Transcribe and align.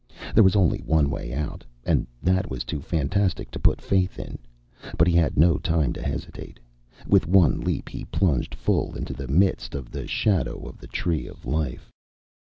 There 0.33 0.43
was 0.43 0.55
only 0.55 0.79
one 0.79 1.11
way 1.11 1.31
out, 1.31 1.63
and 1.85 2.07
that 2.23 2.49
was 2.49 2.63
too 2.63 2.81
fantastic 2.81 3.51
to 3.51 3.59
put 3.59 3.79
faith 3.79 4.17
in, 4.17 4.39
but 4.97 5.07
he 5.07 5.13
had 5.15 5.37
no 5.37 5.59
time 5.59 5.93
to 5.93 6.01
hesitate. 6.01 6.59
With 7.05 7.27
one 7.27 7.59
leap 7.61 7.87
he 7.87 8.05
plunged 8.05 8.55
full 8.55 8.95
into 8.95 9.13
the 9.13 9.27
midst 9.27 9.75
of 9.75 9.91
the 9.91 10.07
shadow 10.07 10.65
of 10.67 10.79
the 10.79 10.87
tree 10.87 11.27
of 11.27 11.45
life. 11.45 11.91